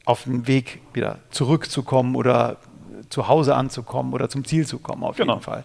[0.05, 2.57] auf den Weg wieder zurückzukommen oder
[3.09, 5.33] zu Hause anzukommen oder zum Ziel zu kommen, auf Genau.
[5.33, 5.63] jeden Fall.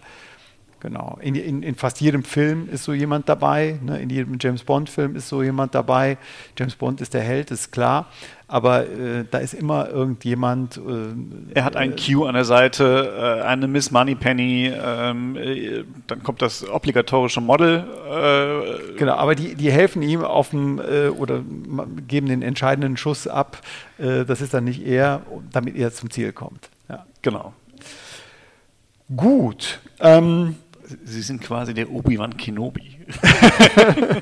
[0.83, 1.17] Genau.
[1.21, 3.79] In, in, in fast jedem Film ist so jemand dabei.
[3.81, 4.01] Ne?
[4.01, 6.17] In jedem James Bond-Film ist so jemand dabei.
[6.59, 8.07] James Bond ist der Held, ist klar.
[8.49, 10.75] Aber äh, da ist immer irgendjemand.
[10.75, 16.21] Äh, Er hat einen Q an der Seite, äh, eine Miss Moneypenny, ähm, äh, dann
[16.21, 17.85] kommt das obligatorische Model.
[18.11, 21.41] Äh, Genau, aber die, die helfen ihm auf dem äh, oder
[22.07, 23.61] geben den entscheidenden Schuss ab.
[23.97, 25.21] Äh, das ist dann nicht er,
[25.53, 26.69] damit er zum Ziel kommt.
[26.89, 27.05] Ja.
[27.21, 27.53] genau.
[29.15, 29.79] Gut.
[29.99, 30.55] Ähm,
[31.03, 32.97] Sie sind quasi der Obi-Wan Kenobi.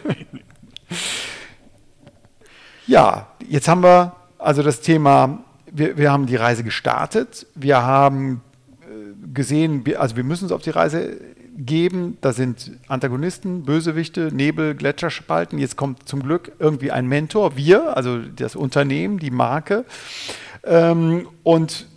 [2.87, 7.45] ja, jetzt haben wir also das Thema, wir, wir haben die Reise gestartet.
[7.55, 8.41] Wir haben
[8.81, 11.17] äh, gesehen, also wir müssen uns auf die Reise
[11.57, 12.17] geben.
[12.21, 15.59] Da sind Antagonisten, Bösewichte, Nebel, Gletscherspalten.
[15.59, 19.85] Jetzt kommt zum Glück irgendwie ein Mentor, wir, also das Unternehmen, die Marke.
[20.63, 21.87] Ähm, und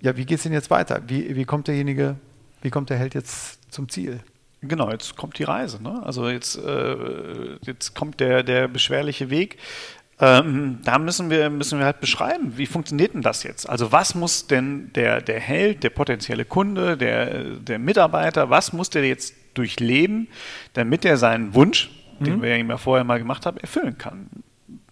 [0.00, 1.02] ja, wie geht es denn jetzt weiter?
[1.06, 2.16] Wie, wie kommt derjenige,
[2.62, 4.20] wie kommt der Held jetzt zum Ziel?
[4.62, 5.82] Genau, jetzt kommt die Reise.
[5.82, 6.00] Ne?
[6.04, 9.58] Also jetzt, äh, jetzt kommt der, der beschwerliche Weg.
[10.20, 13.68] Ähm, da müssen wir, müssen wir halt beschreiben, wie funktioniert denn das jetzt?
[13.68, 18.88] Also was muss denn der, der Held, der potenzielle Kunde, der, der Mitarbeiter, was muss
[18.88, 20.28] der jetzt durchleben,
[20.74, 24.28] damit er seinen Wunsch, den wir ihm ja vorher mal gemacht haben, erfüllen kann?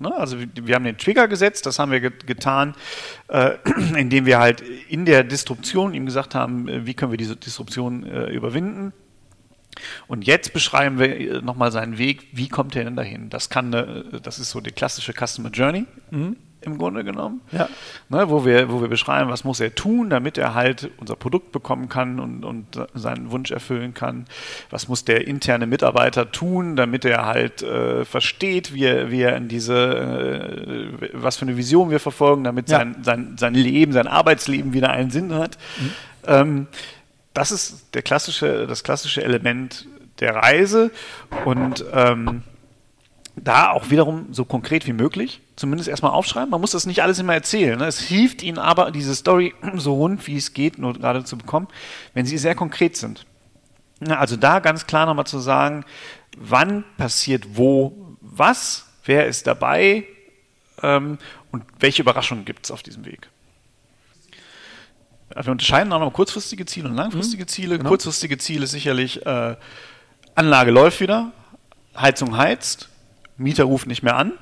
[0.01, 0.15] Ne?
[0.15, 2.75] Also wir, haben den Trigger gesetzt, das haben wir get getan,
[3.29, 3.53] äh,
[3.97, 8.05] indem wir halt in der Disruption ihm gesagt haben, äh, wie können wir diese Disruption
[8.05, 8.93] äh, überwinden.
[10.09, 12.29] Und jetzt beschreiben wir äh, nochmal seinen Weg.
[12.33, 13.31] Wie kommt er denn dahin?
[13.31, 15.87] Das kann, eine, das ist so die klassische Customer Journey
[16.63, 17.41] im Grunde genommen.
[17.53, 17.69] Ja.
[18.09, 21.53] Ne, wo, wir, wo wir beschreiben, was muss er tun, damit er halt unser Produkt
[21.53, 24.27] bekommen kann und, und seinen Wunsch erfüllen kann.
[24.71, 29.37] Was muss der interne Mitarbeiter tun, damit er halt äh, versteht, wie er, wie er
[29.37, 29.75] in diese,
[31.01, 32.79] äh, was für eine Vision wir verfolgen, damit Ja.
[32.79, 35.57] sein, sein, sein Leben, sein Arbeitsleben wieder einen Sinn hat.
[36.27, 36.67] Ähm,
[37.33, 39.87] das ist der klassische, das klassische Element
[40.19, 40.91] der Reise
[41.47, 42.43] und ähm,
[43.37, 46.51] da auch wiederum so konkret wie möglich, zumindest erstmal aufschreiben.
[46.51, 47.79] Man muss das nicht alles immer erzählen.
[47.79, 47.87] Ne?
[47.87, 51.69] Es hilft Ihnen aber, diese Story so rund wie es geht, nur gerade zu bekommen,
[52.15, 53.27] wenn Sie sehr konkret sind.
[54.07, 55.85] Ja, also da ganz klar nochmal zu sagen,
[56.37, 60.05] wann passiert wo was, wer ist dabei
[60.83, 61.19] ähm,
[61.53, 63.29] und welche Überraschungen gibt es auf diesem Weg.
[65.35, 67.79] Wir unterscheiden auch noch kurzfristige Ziele und langfristige Ziele.
[67.79, 67.89] genau.
[67.89, 69.57] Kurzfristige Ziele ist sicherlich, äh,
[70.35, 71.33] Anlage läuft wieder,
[71.97, 72.90] Heizung heizt,
[73.41, 74.33] Mieter ruft nicht mehr an.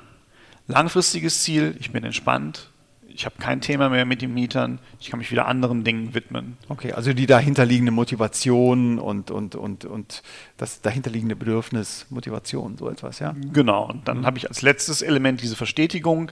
[0.66, 2.70] langfristiges Ziel, ich bin entspannt,
[3.18, 6.56] ich habe kein Thema mehr mit den Mietern, ich kann mich wieder anderen Dingen widmen.
[6.68, 10.22] Okay, also die dahinterliegende Motivation und, und, und, und
[10.56, 13.34] das dahinterliegende Bedürfnis, Motivation, so etwas, ja?
[13.52, 14.26] Genau, und dann mhm.
[14.26, 16.30] habe ich als letztes Element diese Verstetigung.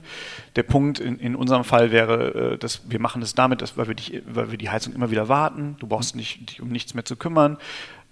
[0.55, 3.89] Der Punkt in, in unserem Fall wäre, äh, dass wir machen es damit, dass, weil,
[3.89, 6.93] wir dich, weil wir die Heizung immer wieder warten, du brauchst nicht, dich um nichts
[6.93, 7.57] mehr zu kümmern.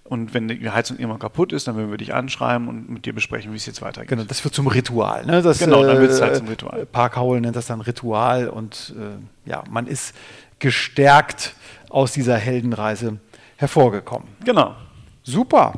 [0.08, 3.14] Und wenn die Heizung irgendwann kaputt ist, dann würden wir dich anschreiben und mit dir
[3.14, 4.08] besprechen, wie es jetzt weitergeht.
[4.08, 5.26] Genau, das wird zum Ritual.
[5.26, 5.42] Ne?
[5.42, 6.86] Das, genau, dann wird es halt äh, zum Ritual.
[6.86, 10.14] Park Howell nennt das dann Ritual und äh, ja, man ist
[10.60, 11.56] gestärkt
[11.90, 13.18] aus dieser Heldenreise
[13.58, 14.28] hervorgekommen.
[14.44, 14.76] Genau.
[15.24, 15.74] Super.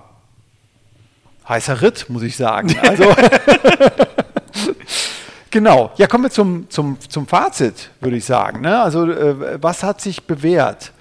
[1.48, 2.76] Heißer Ritt, muss ich sagen.
[2.82, 3.06] Also
[5.52, 5.92] genau.
[5.96, 8.60] Ja, kommen wir zum, zum, zum Fazit, würde ich sagen.
[8.60, 8.82] Ne?
[8.82, 10.92] Also, äh, was hat sich bewährt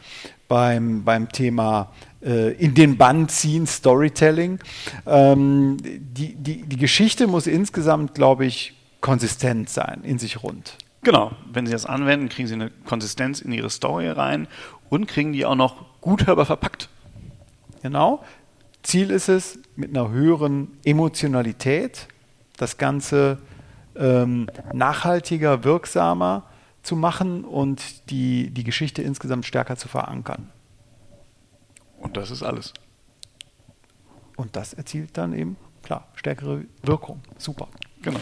[0.46, 1.88] beim, beim Thema
[2.26, 4.58] in den Bann ziehen, Storytelling.
[5.06, 10.76] Ähm, die, die, die Geschichte muss insgesamt, glaube ich, konsistent sein, in sich rund.
[11.02, 14.48] Genau, wenn Sie das anwenden, kriegen Sie eine Konsistenz in Ihre Story rein
[14.88, 16.88] und kriegen die auch noch gut hörbar verpackt.
[17.82, 18.24] Genau.
[18.82, 22.08] Ziel ist es, mit einer höheren Emotionalität
[22.56, 23.38] das Ganze
[23.94, 26.44] ähm, nachhaltiger, wirksamer
[26.82, 30.48] zu machen und die, die Geschichte insgesamt stärker zu verankern.
[32.06, 32.72] Und das ist alles.
[34.36, 37.20] Und das erzielt dann eben, klar, stärkere Wirkung.
[37.36, 37.66] Super.
[38.00, 38.20] Genau.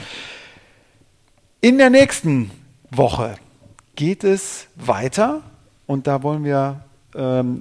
[1.61, 2.51] In der nächsten
[2.91, 3.37] Woche
[3.95, 5.43] geht es weiter
[5.87, 6.83] und da wollen wir
[7.15, 7.61] ähm,